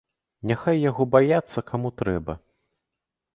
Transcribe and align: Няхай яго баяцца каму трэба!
Няхай 0.51 0.77
яго 0.89 1.03
баяцца 1.17 1.63
каму 1.69 1.93
трэба! 2.03 2.33